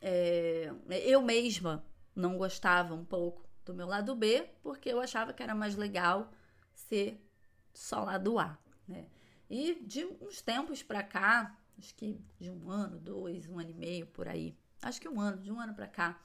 É, 0.00 0.72
eu 1.04 1.22
mesma 1.22 1.84
não 2.14 2.36
gostava 2.36 2.94
um 2.94 3.04
pouco 3.04 3.48
do 3.64 3.72
meu 3.72 3.86
lado 3.86 4.14
B, 4.14 4.48
porque 4.62 4.88
eu 4.88 5.00
achava 5.00 5.32
que 5.32 5.42
era 5.42 5.54
mais 5.54 5.76
legal 5.76 6.30
ser 6.74 7.24
só 7.72 8.02
lado 8.04 8.38
A. 8.38 8.58
Né? 8.86 9.06
E 9.48 9.74
de 9.84 10.04
uns 10.20 10.42
tempos 10.42 10.82
para 10.82 11.02
cá, 11.02 11.56
acho 11.78 11.94
que 11.94 12.20
de 12.38 12.50
um 12.50 12.70
ano, 12.70 12.98
dois, 12.98 13.46
um 13.46 13.58
ano 13.58 13.70
e 13.70 13.74
meio 13.74 14.06
por 14.06 14.28
aí, 14.28 14.56
acho 14.82 15.00
que 15.00 15.08
um 15.08 15.20
ano, 15.20 15.40
de 15.40 15.50
um 15.52 15.60
ano 15.60 15.74
para 15.74 15.86
cá, 15.86 16.20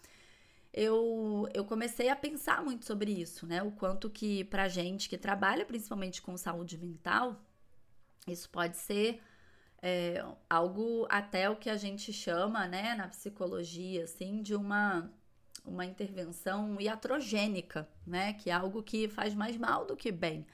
eu, 0.74 1.48
eu 1.54 1.64
comecei 1.66 2.10
a 2.10 2.16
pensar 2.16 2.64
muito 2.64 2.86
sobre 2.86 3.12
isso, 3.12 3.48
né? 3.48 3.64
O 3.64 3.72
quanto 3.72 4.10
que 4.10 4.44
pra 4.46 4.68
gente 4.68 5.08
que 5.10 5.18
trabalha 5.18 5.66
principalmente 5.66 6.22
com 6.22 6.36
saúde 6.38 6.78
mental, 6.78 7.42
isso 8.28 8.50
pode 8.50 8.78
ser 8.78 9.22
é, 9.82 10.24
algo 10.50 11.08
até 11.10 11.50
o 11.50 11.56
que 11.56 11.70
a 11.70 11.78
gente 11.78 12.12
chama, 12.14 12.68
né, 12.68 12.96
na 12.96 13.08
psicologia, 13.08 14.04
assim, 14.04 14.42
de 14.42 14.56
uma 14.56 15.12
uma 15.66 15.86
intervenção 15.86 16.80
iatrogênica, 16.80 17.90
né, 18.06 18.34
que 18.34 18.50
é 18.50 18.54
algo 18.54 18.82
que 18.82 19.10
faz 19.10 19.34
mais 19.36 19.58
mal 19.58 19.86
do 19.86 19.98
que 19.98 20.12
bem. 20.14 20.48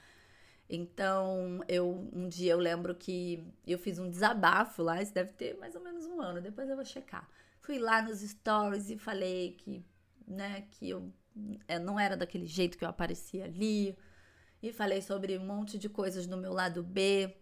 Então, 0.68 1.60
eu 1.68 2.08
um 2.12 2.28
dia 2.28 2.52
eu 2.52 2.58
lembro 2.58 2.94
que 2.94 3.44
eu 3.66 3.78
fiz 3.78 3.98
um 3.98 4.10
desabafo 4.10 4.82
lá, 4.82 5.00
isso 5.02 5.14
deve 5.14 5.32
ter 5.32 5.56
mais 5.58 5.74
ou 5.76 5.82
menos 5.82 6.04
um 6.06 6.20
ano, 6.20 6.40
depois 6.40 6.68
eu 6.68 6.76
vou 6.76 6.84
checar. 6.84 7.28
Fui 7.60 7.78
lá 7.78 8.02
nos 8.02 8.20
stories 8.20 8.90
e 8.90 8.98
falei 8.98 9.52
que, 9.52 9.84
né, 10.26 10.66
que 10.72 10.90
eu 10.90 11.12
é, 11.68 11.78
não 11.78 11.98
era 11.98 12.16
daquele 12.16 12.46
jeito 12.46 12.78
que 12.78 12.84
eu 12.84 12.88
aparecia 12.88 13.44
ali. 13.44 13.96
E 14.62 14.72
falei 14.72 15.02
sobre 15.02 15.36
um 15.38 15.44
monte 15.46 15.78
de 15.78 15.88
coisas 15.88 16.26
do 16.26 16.36
meu 16.36 16.52
lado 16.52 16.82
B. 16.82 17.36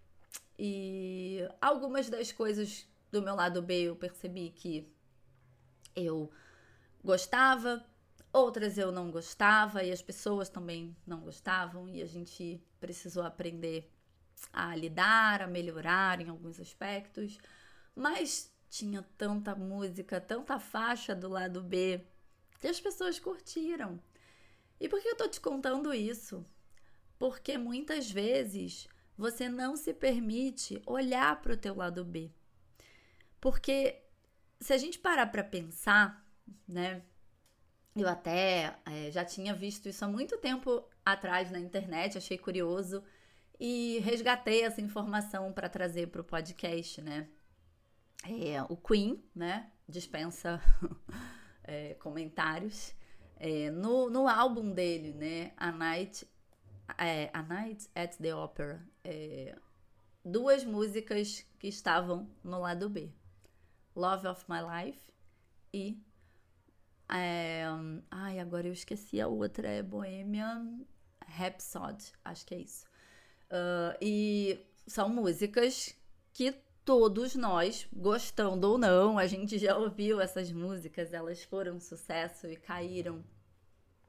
E 0.58 1.40
algumas 1.60 2.08
das 2.08 2.30
coisas 2.32 2.86
do 3.10 3.22
meu 3.22 3.34
lado 3.34 3.60
B 3.60 3.82
eu 3.82 3.96
percebi 3.96 4.50
que 4.50 4.90
eu 5.94 6.30
gostava, 7.04 7.84
outras 8.32 8.78
eu 8.78 8.90
não 8.92 9.10
gostava 9.10 9.82
e 9.82 9.90
as 9.90 10.00
pessoas 10.00 10.48
também 10.48 10.96
não 11.06 11.20
gostavam 11.20 11.88
e 11.88 12.00
a 12.00 12.06
gente 12.06 12.62
precisou 12.80 13.22
aprender 13.22 13.92
a 14.52 14.74
lidar, 14.74 15.42
a 15.42 15.46
melhorar 15.46 16.20
em 16.20 16.28
alguns 16.28 16.58
aspectos. 16.58 17.38
Mas 17.94 18.50
tinha 18.70 19.02
tanta 19.18 19.54
música, 19.54 20.20
tanta 20.20 20.58
faixa 20.58 21.14
do 21.14 21.28
lado 21.28 21.62
B 21.62 22.00
que 22.60 22.68
as 22.68 22.80
pessoas 22.80 23.18
curtiram. 23.18 24.00
E 24.80 24.88
por 24.88 25.00
que 25.00 25.08
eu 25.08 25.16
tô 25.16 25.28
te 25.28 25.40
contando 25.40 25.92
isso? 25.92 26.44
Porque 27.18 27.58
muitas 27.58 28.10
vezes 28.10 28.88
você 29.22 29.48
não 29.48 29.76
se 29.76 29.94
permite 29.94 30.82
olhar 30.84 31.40
para 31.40 31.52
o 31.52 31.56
teu 31.56 31.76
lado 31.76 32.04
B. 32.04 32.28
Porque 33.40 34.02
se 34.60 34.72
a 34.72 34.76
gente 34.76 34.98
parar 34.98 35.28
para 35.28 35.44
pensar, 35.44 36.26
né? 36.66 37.02
Eu 37.94 38.08
até 38.08 38.76
é, 38.84 39.10
já 39.12 39.24
tinha 39.24 39.54
visto 39.54 39.88
isso 39.88 40.04
há 40.04 40.08
muito 40.08 40.36
tempo 40.38 40.84
atrás 41.04 41.50
na 41.52 41.60
internet, 41.60 42.18
achei 42.18 42.36
curioso 42.36 43.04
e 43.60 44.00
resgatei 44.00 44.62
essa 44.62 44.80
informação 44.80 45.52
para 45.52 45.68
trazer 45.68 46.08
para 46.08 46.20
o 46.20 46.24
podcast, 46.24 47.00
né? 47.00 47.28
É, 48.24 48.60
o 48.68 48.76
Queen, 48.76 49.22
né? 49.32 49.70
Dispensa 49.88 50.60
é, 51.62 51.94
comentários. 51.94 52.92
É, 53.36 53.70
no, 53.70 54.10
no 54.10 54.26
álbum 54.26 54.72
dele, 54.72 55.12
né? 55.12 55.52
A 55.56 55.70
Night, 55.70 56.26
é, 56.98 57.30
A 57.32 57.42
Night 57.42 57.88
at 57.94 58.16
the 58.16 58.34
Opera. 58.34 58.86
É, 59.04 59.56
duas 60.24 60.64
músicas 60.64 61.44
que 61.58 61.68
estavam 61.68 62.30
no 62.42 62.60
lado 62.60 62.88
B. 62.88 63.10
Love 63.94 64.26
of 64.26 64.44
My 64.48 64.60
Life 64.60 65.12
e 65.72 66.02
é, 67.14 67.64
ai, 68.10 68.38
agora 68.38 68.66
eu 68.66 68.72
esqueci 68.72 69.20
a 69.20 69.28
outra, 69.28 69.68
é 69.68 69.82
Bohemian 69.82 70.80
Rhapsody, 71.26 72.12
acho 72.24 72.46
que 72.46 72.54
é 72.54 72.58
isso. 72.58 72.86
Uh, 73.50 73.96
e 74.00 74.66
são 74.86 75.10
músicas 75.10 75.94
que 76.32 76.54
todos 76.84 77.34
nós, 77.34 77.86
gostando 77.92 78.70
ou 78.70 78.78
não, 78.78 79.18
a 79.18 79.26
gente 79.26 79.58
já 79.58 79.76
ouviu 79.76 80.20
essas 80.20 80.50
músicas, 80.50 81.12
elas 81.12 81.42
foram 81.42 81.78
sucesso 81.78 82.46
e 82.46 82.56
caíram 82.56 83.22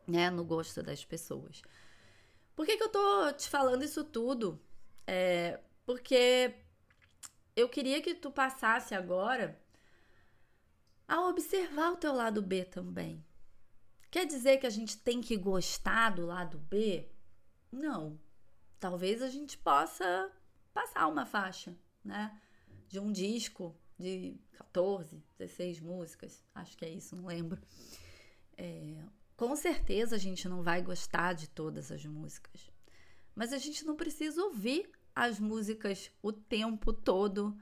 né, 0.07 0.29
no 0.29 0.45
gosto 0.45 0.81
das 0.81 1.03
pessoas. 1.03 1.61
Por 2.55 2.65
que, 2.65 2.77
que 2.77 2.83
eu 2.83 2.89
tô 2.89 3.31
te 3.33 3.49
falando 3.49 3.83
isso 3.83 4.03
tudo? 4.03 4.61
É 5.05 5.59
porque 5.85 6.55
eu 7.55 7.67
queria 7.69 8.01
que 8.01 8.15
tu 8.15 8.31
passasse 8.31 8.95
agora 8.95 9.59
a 11.07 11.27
observar 11.27 11.91
o 11.91 11.97
teu 11.97 12.13
lado 12.13 12.41
B 12.41 12.65
também. 12.65 13.23
Quer 14.09 14.25
dizer 14.25 14.57
que 14.57 14.67
a 14.67 14.69
gente 14.69 14.97
tem 14.97 15.21
que 15.21 15.35
gostar 15.35 16.11
do 16.11 16.25
lado 16.25 16.57
B? 16.57 17.09
Não. 17.71 18.19
Talvez 18.79 19.21
a 19.21 19.29
gente 19.29 19.57
possa 19.57 20.31
passar 20.73 21.07
uma 21.07 21.25
faixa, 21.25 21.75
né? 22.03 22.39
De 22.87 22.99
um 22.99 23.11
disco 23.11 23.75
de 23.97 24.37
14, 24.53 25.23
16 25.37 25.79
músicas, 25.79 26.43
acho 26.53 26.77
que 26.77 26.85
é 26.85 26.89
isso, 26.89 27.15
não 27.15 27.25
lembro. 27.25 27.61
É, 28.57 29.03
com 29.35 29.55
certeza 29.55 30.15
a 30.15 30.19
gente 30.19 30.47
não 30.47 30.61
vai 30.61 30.81
gostar 30.81 31.33
de 31.33 31.49
todas 31.49 31.91
as 31.91 32.05
músicas, 32.05 32.71
mas 33.35 33.51
a 33.51 33.57
gente 33.57 33.85
não 33.85 33.95
precisa 33.95 34.41
ouvir 34.43 34.89
as 35.15 35.39
músicas 35.39 36.11
o 36.21 36.31
tempo 36.31 36.91
todo, 36.91 37.57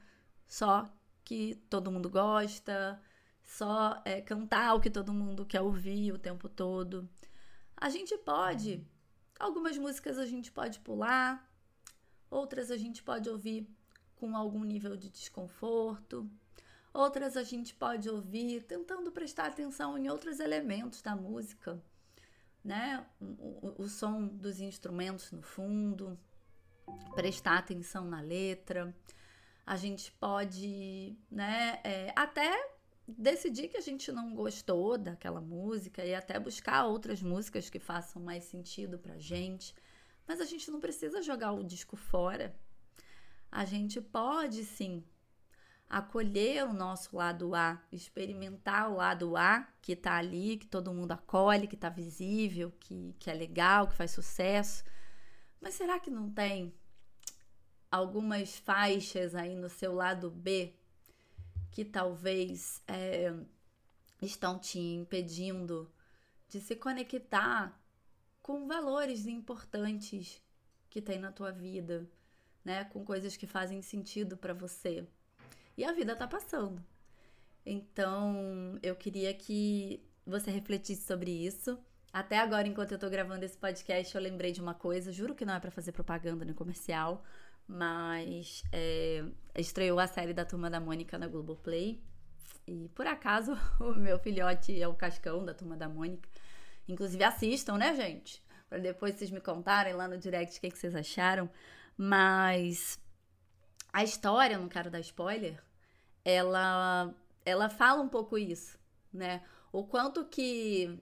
só 0.48 0.90
que 1.24 1.56
todo 1.70 1.92
mundo 1.92 2.10
gosta, 2.10 3.02
só 3.44 4.02
é, 4.06 4.22
cantar 4.22 4.76
o 4.76 4.80
que 4.80 4.90
todo 4.90 5.14
mundo 5.14 5.46
quer 5.46 5.62
ouvir 5.62 6.12
o 6.12 6.20
tempo 6.20 6.48
todo. 6.48 7.10
A 7.76 7.90
gente 7.90 8.18
pode, 8.18 8.86
algumas 9.40 9.78
músicas 9.78 10.18
a 10.18 10.26
gente 10.26 10.52
pode 10.52 10.80
pular, 10.80 11.50
outras 12.30 12.72
a 12.72 12.78
gente 12.78 13.04
pode 13.04 13.30
ouvir 13.30 13.68
com 14.16 14.36
algum 14.36 14.64
nível 14.64 14.96
de 14.96 15.10
desconforto, 15.10 16.30
outras 16.94 17.38
a 17.38 17.44
gente 17.44 17.74
pode 17.74 18.10
ouvir 18.10 18.64
tentando 18.64 19.12
prestar 19.12 19.48
atenção 19.48 19.98
em 19.98 20.10
outros 20.10 20.40
elementos 20.40 21.02
da 21.02 21.16
música, 21.16 21.82
né? 22.64 23.06
O, 23.20 23.84
o, 23.84 23.90
som 23.90 24.28
dos 24.28 24.60
instrumentos 24.60 25.32
no 25.32 25.42
fundo, 25.42 26.18
prestar 27.16 27.58
atenção 27.58 28.06
na 28.06 28.22
letra. 28.22 28.96
A 29.66 29.78
gente 29.78 30.12
pode, 30.14 31.16
né, 31.30 31.80
é, 31.84 32.14
até 32.16 32.72
decidir 33.08 33.68
que 33.68 33.78
a 33.78 33.82
gente 33.82 34.12
não 34.12 34.34
gostou 34.34 34.98
daquela 34.98 35.42
música 35.42 36.04
e 36.04 36.14
até 36.14 36.40
buscar 36.40 36.86
outras 36.86 37.22
músicas 37.22 37.70
que 37.70 37.80
façam 37.80 38.22
mais 38.22 38.44
sentido 38.46 38.98
pra 38.98 39.20
gente. 39.20 39.76
Mas 40.28 40.40
a 40.40 40.46
gente 40.46 40.70
não 40.70 40.80
precisa 40.80 41.22
jogar 41.22 41.52
o 41.52 41.64
disco 41.64 41.96
fora. 41.96 42.56
A 43.52 43.66
gente 43.66 44.00
pode 44.00 44.64
sim 44.64 45.04
acolher 45.92 46.64
o 46.64 46.74
nosso 46.74 47.18
lado 47.18 47.54
A, 47.54 47.78
experimentar 47.92 48.90
o 48.90 48.96
lado 48.96 49.36
A 49.36 49.68
que 49.82 49.94
tá 49.94 50.16
ali, 50.16 50.56
que 50.56 50.66
todo 50.66 50.94
mundo 50.94 51.12
acolhe, 51.12 51.68
que 51.68 51.76
tá 51.76 51.90
visível, 51.90 52.72
que, 52.80 53.14
que 53.20 53.30
é 53.30 53.34
legal, 53.34 53.90
que 53.90 53.96
faz 53.96 54.12
sucesso. 54.12 54.86
Mas 55.60 55.74
será 55.74 56.00
que 56.00 56.10
não 56.10 56.32
tem 56.32 56.74
algumas 57.92 58.58
faixas 58.58 59.36
aí 59.36 59.54
no 59.54 59.70
seu 59.70 59.94
lado 59.94 60.32
B 60.32 60.74
que 61.72 61.84
talvez 61.84 62.82
é, 62.88 63.34
estão 64.22 64.58
te 64.58 64.80
impedindo 64.80 65.92
de 66.48 66.62
se 66.62 66.74
conectar 66.74 67.78
com 68.42 68.66
valores 68.66 69.26
importantes 69.26 70.42
que 70.90 71.02
tem 71.02 71.20
na 71.20 71.34
tua 71.34 71.52
vida, 71.52 72.10
né? 72.64 72.86
Com 72.86 73.04
coisas 73.04 73.36
que 73.36 73.46
fazem 73.46 73.82
sentido 73.82 74.38
para 74.38 74.54
você. 74.54 75.06
E 75.78 75.84
a 75.84 75.92
vida 75.92 76.16
tá 76.16 76.28
passando. 76.28 76.84
Então, 77.66 78.80
eu 78.82 78.96
queria 78.96 79.34
que 79.34 80.04
você 80.26 80.52
refletisse 80.52 81.06
sobre 81.06 81.32
isso. 81.32 81.78
Até 82.12 82.40
agora, 82.40 82.68
enquanto 82.68 82.92
eu 82.92 83.00
tô 83.00 83.10
gravando 83.10 83.46
esse 83.46 83.58
podcast, 83.58 84.14
eu 84.14 84.22
lembrei 84.22 84.52
de 84.52 84.62
uma 84.62 84.74
coisa, 84.74 85.12
juro 85.12 85.34
que 85.34 85.46
não 85.46 85.54
é 85.54 85.60
para 85.60 85.72
fazer 85.72 85.92
propaganda 85.92 86.44
no 86.44 86.54
comercial, 86.54 87.24
mas 87.68 88.64
é, 88.72 89.24
estreou 89.56 89.98
a 90.00 90.08
série 90.08 90.34
da 90.34 90.44
Turma 90.44 90.70
da 90.70 90.80
Mônica 90.80 91.18
na 91.18 91.28
Globoplay. 91.28 92.04
E 92.68 92.90
por 92.90 93.08
acaso 93.08 93.58
o 93.80 93.94
meu 93.94 94.20
filhote 94.20 94.82
é 94.82 94.88
o 94.88 94.94
Cascão 94.94 95.46
da 95.46 95.54
Turma 95.54 95.78
da 95.78 95.88
Mônica. 95.88 96.28
Inclusive 96.88 97.24
assistam, 97.24 97.78
né, 97.78 97.96
gente? 97.96 98.44
Para 98.70 98.80
depois 98.80 99.16
vocês 99.16 99.32
me 99.32 99.40
contarem 99.40 99.94
lá 99.94 100.08
no 100.08 100.18
direct 100.18 100.58
o 100.58 100.62
que, 100.62 100.70
que 100.70 100.78
vocês 100.78 100.96
acharam. 100.96 101.50
Mas 101.98 103.00
a 103.94 104.04
história, 104.04 104.58
não 104.58 104.70
quero 104.70 104.90
dar 104.90 105.00
spoiler, 105.00 105.62
ela, 106.24 107.14
ela 107.46 107.70
fala 107.70 108.02
um 108.02 108.10
pouco 108.10 108.38
isso, 108.38 108.78
né? 109.14 109.44
O 109.72 109.84
quanto 109.84 110.26
que. 110.26 111.00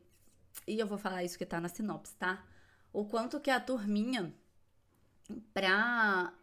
E 0.67 0.79
eu 0.79 0.87
vou 0.87 0.97
falar 0.97 1.23
isso 1.23 1.37
que 1.37 1.45
tá 1.45 1.59
na 1.59 1.69
sinopse, 1.69 2.15
tá? 2.15 2.45
O 2.91 3.05
quanto 3.05 3.39
que 3.39 3.49
a 3.49 3.59
turminha, 3.59 4.33
pra 5.53 6.33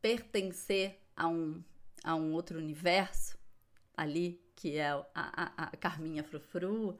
pertencer 0.00 1.00
a 1.16 1.28
um, 1.28 1.62
a 2.02 2.14
um 2.14 2.32
outro 2.32 2.58
universo 2.58 3.38
ali, 3.96 4.42
que 4.56 4.76
é 4.76 4.90
a, 4.90 5.04
a, 5.14 5.64
a 5.64 5.76
Carminha 5.76 6.24
Frufru, 6.24 6.98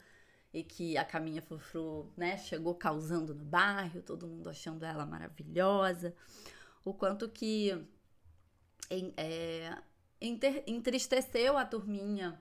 e 0.52 0.62
que 0.62 0.97
a 0.97 1.04
Carminha 1.04 1.42
Frufru 1.42 2.12
né, 2.16 2.37
chegou 2.37 2.75
causando 2.75 3.35
no 3.35 3.44
bairro, 3.44 4.02
todo 4.02 4.26
mundo 4.26 4.50
achando 4.50 4.85
ela 4.85 5.06
maravilhosa, 5.06 6.14
o 6.85 6.92
quanto 6.92 7.28
que 7.28 7.87
é, 9.16 9.76
entristeceu 10.66 11.56
a 11.56 11.64
turminha, 11.64 12.40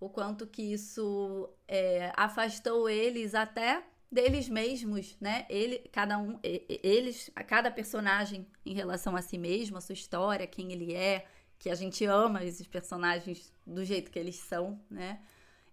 o 0.00 0.08
quanto 0.08 0.46
que 0.46 0.62
isso 0.62 1.48
é, 1.68 2.12
afastou 2.16 2.88
eles 2.88 3.34
até 3.34 3.84
deles 4.10 4.48
mesmos, 4.48 5.16
né? 5.20 5.46
Ele, 5.48 5.78
cada 5.92 6.18
um, 6.18 6.38
eles, 6.42 7.30
cada 7.46 7.70
personagem 7.70 8.46
em 8.66 8.74
relação 8.74 9.14
a 9.14 9.22
si 9.22 9.38
mesmo, 9.38 9.76
a 9.76 9.80
sua 9.80 9.92
história, 9.92 10.46
quem 10.46 10.72
ele 10.72 10.94
é, 10.94 11.26
que 11.58 11.70
a 11.70 11.74
gente 11.74 12.04
ama 12.06 12.42
esses 12.42 12.66
personagens 12.66 13.52
do 13.66 13.84
jeito 13.84 14.10
que 14.10 14.18
eles 14.18 14.36
são, 14.36 14.80
né? 14.90 15.20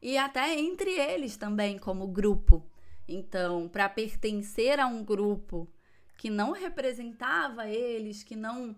E 0.02 0.18
até 0.18 0.60
entre 0.60 0.92
eles 0.92 1.38
também, 1.38 1.80
como 1.80 2.08
grupo. 2.08 2.64
Então, 3.08 3.68
para 3.68 3.90
pertencer 3.90 4.80
a 4.80 4.86
um 4.86 5.04
grupo 5.04 5.68
que 6.18 6.30
não 6.30 6.52
representava 6.52 7.68
eles, 7.68 8.24
que 8.24 8.36
não 8.36 8.76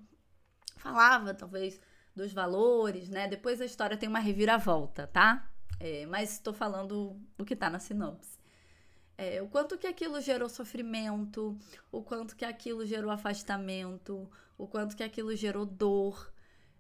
falava, 0.80 1.34
talvez, 1.34 1.80
dos 2.16 2.34
valores, 2.34 3.10
né? 3.10 3.28
Depois 3.28 3.62
a 3.62 3.66
história 3.66 3.98
tem 3.98 4.10
uma 4.10 4.20
reviravolta, 4.20 5.08
tá? 5.08 5.50
É, 5.80 6.06
mas 6.06 6.34
estou 6.34 6.54
falando 6.54 7.16
o 7.38 7.46
que 7.46 7.54
está 7.54 7.70
na 7.70 7.80
sinopse. 7.80 8.40
É, 9.18 9.42
o 9.42 9.48
quanto 9.48 9.78
que 9.78 9.88
aquilo 9.88 10.20
gerou 10.22 10.48
sofrimento, 10.50 11.58
o 11.92 12.02
quanto 12.02 12.36
que 12.36 12.46
aquilo 12.46 12.86
gerou 12.86 13.12
afastamento, 13.12 14.30
o 14.58 14.68
quanto 14.68 14.96
que 14.96 15.04
aquilo 15.04 15.36
gerou 15.36 15.66
dor, 15.66 16.32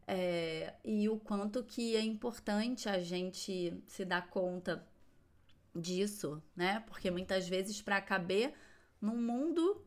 é, 0.08 0.74
e 0.84 1.08
o 1.08 1.20
quanto 1.20 1.64
que 1.64 1.96
é 1.96 2.02
importante 2.02 2.90
a 2.90 3.00
gente 3.00 3.80
se 3.86 4.04
dar 4.04 4.28
conta 4.30 4.84
disso, 5.76 6.42
né? 6.56 6.80
Porque 6.88 7.12
muitas 7.12 7.48
vezes 7.48 7.82
para 7.82 8.02
caber 8.02 8.54
num 9.00 9.22
mundo 9.22 9.86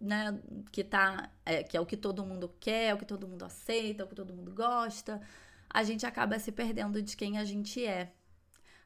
né, 0.00 0.38
que 0.70 0.84
tá 0.84 1.30
é, 1.44 1.62
que 1.62 1.76
é 1.76 1.80
o 1.80 1.86
que 1.86 1.96
todo 1.96 2.24
mundo 2.24 2.54
quer, 2.60 2.90
é 2.90 2.94
o 2.94 2.98
que 2.98 3.04
todo 3.04 3.26
mundo 3.26 3.44
aceita, 3.44 4.02
é 4.02 4.04
o 4.04 4.08
que 4.08 4.14
todo 4.14 4.34
mundo 4.34 4.52
gosta, 4.52 5.20
a 5.68 5.82
gente 5.82 6.06
acaba 6.06 6.38
se 6.38 6.52
perdendo 6.52 7.02
de 7.02 7.16
quem 7.16 7.38
a 7.38 7.44
gente 7.44 7.84
é. 7.84 8.12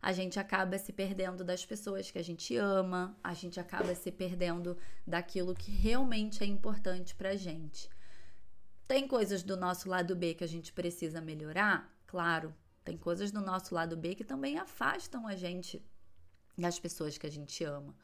A 0.00 0.12
gente 0.12 0.40
acaba 0.40 0.76
se 0.78 0.92
perdendo 0.92 1.44
das 1.44 1.64
pessoas 1.64 2.10
que 2.10 2.18
a 2.18 2.24
gente 2.24 2.56
ama, 2.56 3.16
a 3.22 3.34
gente 3.34 3.60
acaba 3.60 3.94
se 3.94 4.10
perdendo 4.10 4.76
daquilo 5.06 5.54
que 5.54 5.70
realmente 5.70 6.42
é 6.42 6.46
importante 6.46 7.14
pra 7.14 7.36
gente. 7.36 7.88
Tem 8.88 9.06
coisas 9.06 9.44
do 9.44 9.56
nosso 9.56 9.88
lado 9.88 10.16
B 10.16 10.34
que 10.34 10.42
a 10.42 10.48
gente 10.48 10.72
precisa 10.72 11.20
melhorar? 11.20 11.88
Claro. 12.04 12.52
Tem 12.84 12.96
coisas 12.96 13.30
do 13.30 13.40
nosso 13.40 13.74
lado 13.76 13.96
B 13.96 14.16
que 14.16 14.24
também 14.24 14.58
afastam 14.58 15.24
a 15.26 15.36
gente 15.36 15.80
das 16.58 16.80
pessoas 16.80 17.16
que 17.16 17.26
a 17.26 17.30
gente 17.30 17.62
ama. 17.62 17.94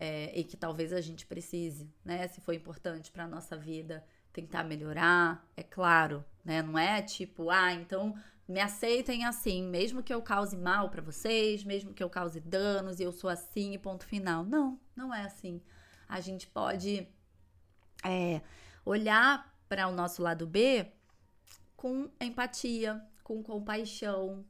É, 0.00 0.38
e 0.38 0.44
que 0.44 0.56
talvez 0.56 0.92
a 0.92 1.00
gente 1.00 1.26
precise, 1.26 1.90
né? 2.04 2.28
Se 2.28 2.40
for 2.40 2.52
importante 2.52 3.10
para 3.10 3.26
nossa 3.26 3.56
vida, 3.56 4.04
tentar 4.32 4.62
melhorar, 4.62 5.44
é 5.56 5.62
claro, 5.62 6.24
né? 6.44 6.62
Não 6.62 6.78
é 6.78 7.02
tipo, 7.02 7.50
ah, 7.50 7.72
então 7.72 8.14
me 8.48 8.60
aceitem 8.60 9.26
assim, 9.26 9.62
mesmo 9.62 10.02
que 10.02 10.14
eu 10.14 10.22
cause 10.22 10.56
mal 10.56 10.88
para 10.88 11.02
vocês, 11.02 11.64
mesmo 11.64 11.92
que 11.92 12.02
eu 12.02 12.08
cause 12.08 12.40
danos 12.40 12.98
e 12.98 13.02
eu 13.02 13.12
sou 13.12 13.28
assim 13.28 13.74
e 13.74 13.78
ponto 13.78 14.06
final. 14.06 14.44
Não, 14.44 14.80
não 14.96 15.12
é 15.14 15.22
assim. 15.22 15.60
A 16.08 16.20
gente 16.20 16.46
pode 16.46 17.06
é, 18.02 18.40
olhar 18.84 19.54
para 19.68 19.86
o 19.86 19.92
nosso 19.92 20.22
lado 20.22 20.46
B 20.46 20.90
com 21.76 22.10
empatia, 22.20 23.04
com 23.22 23.42
compaixão 23.42 24.44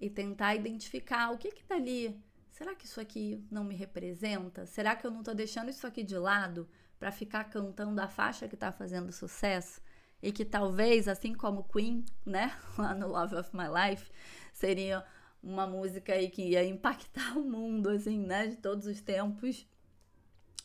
e 0.00 0.10
tentar 0.10 0.56
identificar 0.56 1.30
o 1.30 1.38
que 1.38 1.52
que 1.52 1.64
tá 1.64 1.76
ali. 1.76 2.20
Será 2.56 2.74
que 2.74 2.86
isso 2.86 2.98
aqui 2.98 3.46
não 3.50 3.62
me 3.62 3.74
representa? 3.74 4.64
Será 4.64 4.96
que 4.96 5.06
eu 5.06 5.10
não 5.10 5.22
tô 5.22 5.34
deixando 5.34 5.68
isso 5.68 5.86
aqui 5.86 6.02
de 6.02 6.16
lado 6.16 6.66
para 6.98 7.12
ficar 7.12 7.44
cantando 7.44 8.00
a 8.00 8.08
faixa 8.08 8.48
que 8.48 8.56
tá 8.56 8.72
fazendo 8.72 9.12
sucesso? 9.12 9.78
E 10.22 10.32
que 10.32 10.42
talvez, 10.42 11.06
assim 11.06 11.34
como 11.34 11.64
Queen, 11.64 12.02
né, 12.24 12.58
lá 12.78 12.94
no 12.94 13.08
Love 13.08 13.34
of 13.36 13.50
My 13.54 13.66
Life, 13.68 14.10
seria 14.54 15.04
uma 15.42 15.66
música 15.66 16.14
aí 16.14 16.30
que 16.30 16.52
ia 16.52 16.64
impactar 16.64 17.36
o 17.36 17.44
mundo, 17.44 17.90
assim, 17.90 18.20
né, 18.20 18.46
de 18.46 18.56
todos 18.56 18.86
os 18.86 19.02
tempos. 19.02 19.66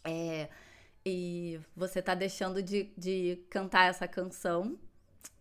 É, 0.05 0.47
e 1.05 1.59
você 1.75 2.01
tá 2.01 2.15
deixando 2.15 2.63
de, 2.63 2.93
de 2.97 3.43
cantar 3.49 3.89
essa 3.89 4.07
canção 4.07 4.79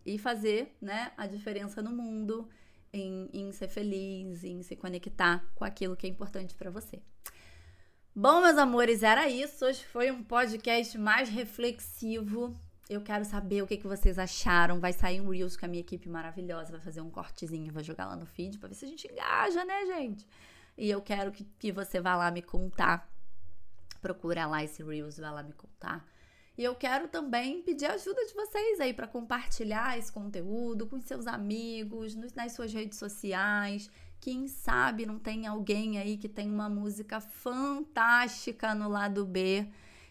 e 0.05 0.19
fazer, 0.19 0.75
né, 0.81 1.13
a 1.15 1.27
diferença 1.27 1.81
no 1.81 1.91
mundo, 1.91 2.49
em, 2.93 3.29
em 3.33 3.51
ser 3.51 3.67
feliz, 3.67 4.43
em 4.43 4.61
se 4.63 4.75
conectar 4.75 5.43
com 5.55 5.63
aquilo 5.63 5.95
que 5.95 6.05
é 6.05 6.09
importante 6.09 6.55
para 6.55 6.69
você. 6.69 7.01
Bom, 8.13 8.41
meus 8.41 8.57
amores, 8.57 9.03
era 9.03 9.29
isso. 9.29 9.65
Hoje 9.65 9.83
foi 9.85 10.11
um 10.11 10.23
podcast 10.23 10.97
mais 10.97 11.29
reflexivo. 11.29 12.55
Eu 12.89 13.01
quero 13.01 13.23
saber 13.23 13.61
o 13.61 13.67
que, 13.67 13.77
que 13.77 13.87
vocês 13.87 14.19
acharam. 14.19 14.79
Vai 14.79 14.91
sair 14.91 15.21
um 15.21 15.29
Reels 15.29 15.55
com 15.55 15.65
a 15.65 15.69
minha 15.69 15.81
equipe 15.81 16.09
maravilhosa. 16.09 16.71
Vai 16.71 16.81
fazer 16.81 17.01
um 17.01 17.09
cortezinho, 17.09 17.71
vai 17.71 17.83
jogar 17.83 18.07
lá 18.07 18.15
no 18.15 18.25
feed 18.25 18.57
pra 18.57 18.67
ver 18.67 18.75
se 18.75 18.85
a 18.85 18.87
gente 18.87 19.07
engaja, 19.09 19.63
né, 19.63 19.85
gente? 19.85 20.27
E 20.77 20.89
eu 20.89 21.01
quero 21.01 21.31
que, 21.31 21.45
que 21.57 21.71
você 21.71 22.01
vá 22.01 22.15
lá 22.15 22.29
me 22.31 22.41
contar 22.41 23.09
procura 24.01 24.47
lá 24.47 24.63
esse 24.63 24.83
Reels, 24.83 25.17
vai 25.17 25.31
lá 25.31 25.43
me 25.43 25.53
contar. 25.53 26.05
E 26.57 26.63
eu 26.63 26.75
quero 26.75 27.07
também 27.07 27.61
pedir 27.61 27.85
a 27.85 27.93
ajuda 27.93 28.25
de 28.25 28.33
vocês 28.33 28.79
aí 28.79 28.93
para 28.93 29.07
compartilhar 29.07 29.97
esse 29.97 30.11
conteúdo 30.11 30.85
com 30.85 30.99
seus 31.01 31.25
amigos, 31.25 32.15
nas 32.35 32.51
suas 32.53 32.73
redes 32.73 32.99
sociais. 32.99 33.89
Quem 34.19 34.47
sabe 34.47 35.05
não 35.05 35.17
tem 35.17 35.47
alguém 35.47 35.97
aí 35.97 36.17
que 36.17 36.29
tem 36.29 36.49
uma 36.49 36.69
música 36.69 37.19
fantástica 37.19 38.75
no 38.75 38.89
lado 38.89 39.25
B 39.25 39.67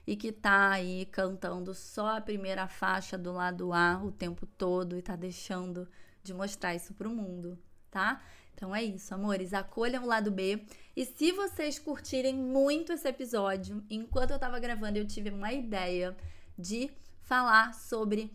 e 0.07 0.16
que 0.16 0.33
tá 0.33 0.70
aí 0.70 1.07
cantando 1.07 1.72
só 1.74 2.16
a 2.16 2.20
primeira 2.20 2.66
faixa 2.66 3.16
do 3.16 3.33
lado 3.33 3.72
A 3.72 4.03
o 4.03 4.11
tempo 4.11 4.46
todo 4.46 4.96
e 4.96 5.03
tá 5.03 5.14
deixando 5.14 5.87
de 6.22 6.35
mostrar 6.35 6.74
isso 6.74 6.92
pro 6.94 7.11
mundo, 7.11 7.59
tá? 7.90 8.20
Então 8.61 8.77
é 8.77 8.85
isso, 8.85 9.14
amores. 9.14 9.55
Acolham 9.55 10.05
o 10.05 10.07
lado 10.07 10.31
B. 10.31 10.66
E 10.94 11.07
se 11.07 11.33
vocês 11.33 11.79
curtirem 11.79 12.35
muito 12.35 12.92
esse 12.92 13.09
episódio, 13.09 13.83
enquanto 13.88 14.33
eu 14.33 14.38
tava 14.38 14.61
gravando, 14.61 14.99
eu 14.99 15.07
tive 15.07 15.31
uma 15.31 15.51
ideia 15.51 16.14
de 16.59 16.90
falar 17.23 17.73
sobre 17.73 18.31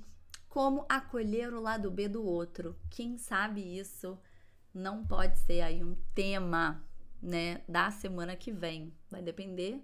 como 0.49 0.83
acolher 0.89 1.53
o 1.53 1.61
lado 1.61 1.91
B 1.91 2.07
do 2.07 2.25
outro. 2.25 2.75
Quem 2.89 3.19
sabe 3.19 3.77
isso 3.77 4.17
não 4.73 5.05
pode 5.05 5.37
ser 5.37 5.61
aí 5.61 5.83
um 5.83 5.95
tema, 6.15 6.83
né, 7.21 7.61
da 7.69 7.91
semana 7.91 8.35
que 8.35 8.51
vem. 8.51 8.91
Vai 9.11 9.21
depender 9.21 9.79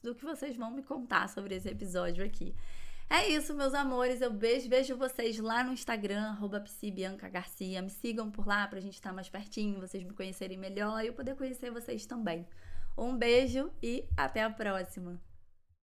do 0.00 0.14
que 0.14 0.24
vocês 0.24 0.56
vão 0.56 0.70
me 0.70 0.84
contar 0.84 1.28
sobre 1.28 1.56
esse 1.56 1.68
episódio 1.68 2.24
aqui. 2.24 2.54
É 3.12 3.28
isso, 3.28 3.52
meus 3.54 3.74
amores. 3.74 4.20
Eu 4.20 4.32
beijo, 4.32 4.68
vejo 4.68 4.96
vocês 4.96 5.36
lá 5.40 5.64
no 5.64 5.72
Instagram, 5.72 6.32
Garcia. 7.28 7.82
Me 7.82 7.90
sigam 7.90 8.30
por 8.30 8.46
lá 8.46 8.68
pra 8.68 8.78
gente 8.78 8.94
estar 8.94 9.12
mais 9.12 9.28
pertinho, 9.28 9.80
vocês 9.80 10.04
me 10.04 10.14
conhecerem 10.14 10.56
melhor 10.56 11.02
e 11.02 11.08
eu 11.08 11.12
poder 11.12 11.34
conhecer 11.34 11.72
vocês 11.72 12.06
também. 12.06 12.46
Um 12.96 13.16
beijo 13.16 13.68
e 13.82 14.04
até 14.16 14.44
a 14.44 14.50
próxima! 14.50 15.29